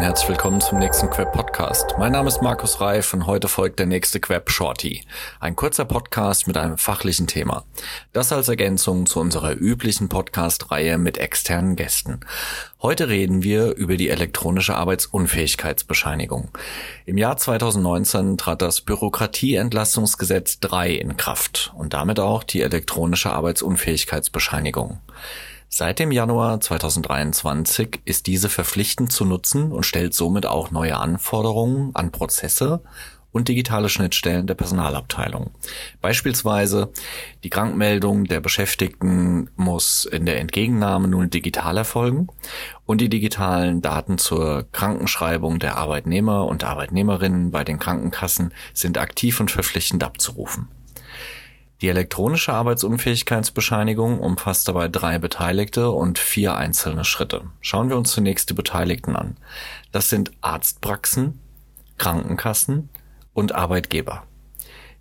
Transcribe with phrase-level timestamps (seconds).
[0.00, 1.94] herzlich willkommen zum nächsten Queb Podcast.
[1.98, 5.04] Mein Name ist Markus Reif und heute folgt der nächste Queb Shorty.
[5.40, 7.64] Ein kurzer Podcast mit einem fachlichen Thema.
[8.14, 12.20] Das als Ergänzung zu unserer üblichen Podcast-Reihe mit externen Gästen.
[12.80, 16.48] Heute reden wir über die elektronische Arbeitsunfähigkeitsbescheinigung.
[17.04, 25.00] Im Jahr 2019 trat das Bürokratieentlastungsgesetz 3 in Kraft und damit auch die elektronische Arbeitsunfähigkeitsbescheinigung.
[25.68, 31.94] Seit dem Januar 2023 ist diese verpflichtend zu nutzen und stellt somit auch neue Anforderungen
[31.94, 32.82] an Prozesse
[33.36, 35.50] und digitale Schnittstellen der Personalabteilung.
[36.00, 36.90] Beispielsweise
[37.44, 42.28] die Krankmeldung der Beschäftigten muss in der Entgegennahme nun digital erfolgen
[42.86, 49.38] und die digitalen Daten zur Krankenschreibung der Arbeitnehmer und Arbeitnehmerinnen bei den Krankenkassen sind aktiv
[49.38, 50.68] und verpflichtend abzurufen.
[51.82, 57.42] Die elektronische Arbeitsunfähigkeitsbescheinigung umfasst dabei drei Beteiligte und vier einzelne Schritte.
[57.60, 59.36] Schauen wir uns zunächst die Beteiligten an.
[59.92, 61.38] Das sind Arztpraxen,
[61.98, 62.88] Krankenkassen
[63.34, 64.22] und Arbeitgeber.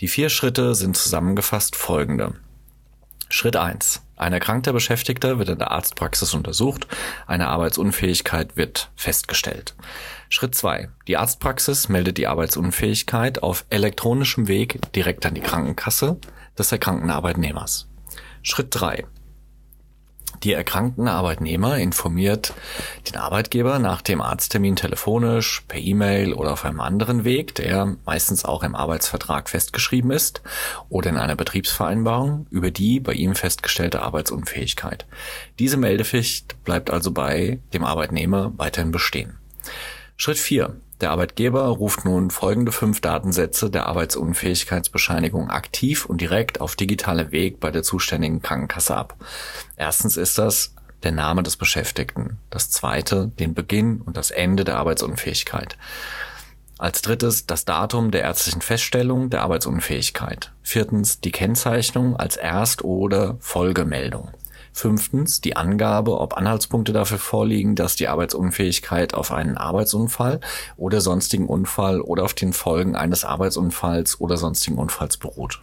[0.00, 2.34] Die vier Schritte sind zusammengefasst folgende.
[3.28, 6.86] Schritt eins: Ein erkrankter Beschäftigter wird in der Arztpraxis untersucht,
[7.26, 9.74] eine Arbeitsunfähigkeit wird festgestellt.
[10.30, 16.18] Schritt zwei: Die Arztpraxis meldet die Arbeitsunfähigkeit auf elektronischem Weg direkt an die Krankenkasse
[16.58, 17.88] des erkrankten Arbeitnehmers.
[18.42, 19.06] Schritt drei:
[20.42, 22.54] Die erkrankten Arbeitnehmer informiert
[23.08, 28.44] den Arbeitgeber nach dem Arzttermin telefonisch, per E-Mail oder auf einem anderen Weg, der meistens
[28.44, 30.42] auch im Arbeitsvertrag festgeschrieben ist
[30.88, 35.06] oder in einer Betriebsvereinbarung über die bei ihm festgestellte Arbeitsunfähigkeit.
[35.58, 39.38] Diese Meldepflicht bleibt also bei dem Arbeitnehmer weiterhin bestehen.
[40.16, 46.76] Schritt vier: der Arbeitgeber ruft nun folgende fünf Datensätze der Arbeitsunfähigkeitsbescheinigung aktiv und direkt auf
[46.76, 49.16] digitalem Weg bei der zuständigen Krankenkasse ab.
[49.76, 52.38] Erstens ist das der Name des Beschäftigten.
[52.50, 55.76] Das zweite den Beginn und das Ende der Arbeitsunfähigkeit.
[56.78, 60.52] Als drittes das Datum der ärztlichen Feststellung der Arbeitsunfähigkeit.
[60.62, 64.30] Viertens die Kennzeichnung als Erst- oder Folgemeldung.
[64.72, 70.40] Fünftens die Angabe, ob Anhaltspunkte dafür vorliegen, dass die Arbeitsunfähigkeit auf einen Arbeitsunfall
[70.76, 75.62] oder sonstigen Unfall oder auf den Folgen eines Arbeitsunfalls oder sonstigen Unfalls beruht.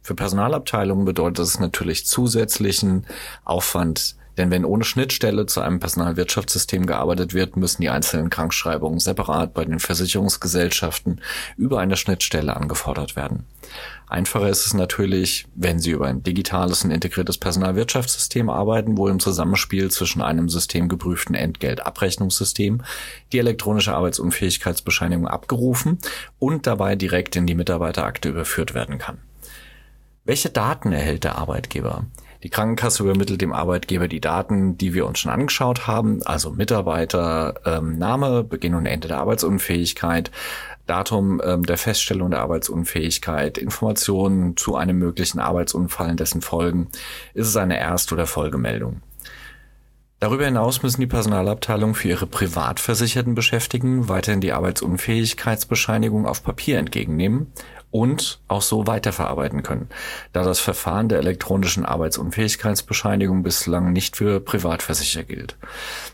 [0.00, 3.06] Für Personalabteilungen bedeutet es natürlich zusätzlichen
[3.44, 9.52] Aufwand, denn wenn ohne Schnittstelle zu einem Personalwirtschaftssystem gearbeitet wird, müssen die einzelnen Krankschreibungen separat
[9.52, 11.20] bei den Versicherungsgesellschaften
[11.56, 13.44] über eine Schnittstelle angefordert werden.
[14.08, 19.20] Einfacher ist es natürlich, wenn Sie über ein digitales und integriertes Personalwirtschaftssystem arbeiten, wo im
[19.20, 22.82] Zusammenspiel zwischen einem systemgeprüften Entgeltabrechnungssystem
[23.32, 25.98] die elektronische Arbeitsunfähigkeitsbescheinigung abgerufen
[26.38, 29.18] und dabei direkt in die Mitarbeiterakte überführt werden kann.
[30.24, 32.04] Welche Daten erhält der Arbeitgeber?
[32.42, 37.54] Die Krankenkasse übermittelt dem Arbeitgeber die Daten, die wir uns schon angeschaut haben, also Mitarbeiter,
[37.64, 40.32] ähm, Name, Beginn und Ende der Arbeitsunfähigkeit,
[40.86, 46.88] Datum ähm, der Feststellung der Arbeitsunfähigkeit, Informationen zu einem möglichen Arbeitsunfall und dessen Folgen,
[47.34, 49.02] ist es eine Erst- oder Folgemeldung.
[50.18, 56.78] Darüber hinaus müssen die Personalabteilungen für ihre privat versicherten Beschäftigten weiterhin die Arbeitsunfähigkeitsbescheinigung auf Papier
[56.78, 57.52] entgegennehmen
[57.92, 59.88] und auch so weiterverarbeiten können,
[60.32, 65.56] da das Verfahren der elektronischen Arbeitsunfähigkeitsbescheinigung bislang nicht für Privatversicherer gilt.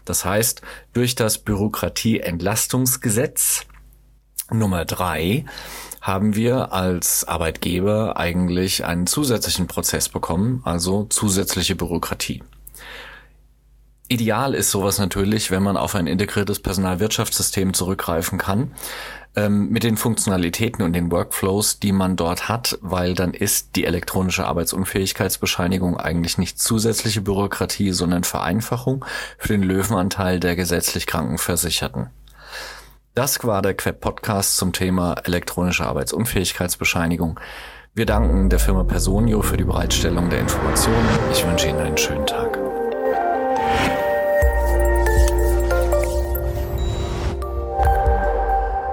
[0.05, 0.61] Das heißt,
[0.93, 3.65] durch das Bürokratieentlastungsgesetz
[4.51, 5.45] Nummer drei
[6.01, 12.43] haben wir als Arbeitgeber eigentlich einen zusätzlichen Prozess bekommen, also zusätzliche Bürokratie.
[14.09, 18.73] Ideal ist sowas natürlich, wenn man auf ein integriertes Personalwirtschaftssystem zurückgreifen kann,
[19.39, 23.85] ähm, mit den Funktionalitäten und den Workflows, die man dort hat, weil dann ist die
[23.85, 29.05] elektronische Arbeitsunfähigkeitsbescheinigung eigentlich nicht zusätzliche Bürokratie, sondern Vereinfachung
[29.39, 32.11] für den Löwenanteil der gesetzlich Krankenversicherten.
[33.15, 37.39] Das war der Queb Podcast zum Thema elektronische Arbeitsunfähigkeitsbescheinigung.
[37.95, 41.09] Wir danken der Firma Personio für die Bereitstellung der Informationen.
[41.33, 42.58] Ich wünsche Ihnen einen schönen Tag.